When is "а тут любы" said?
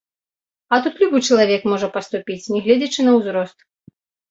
0.73-1.21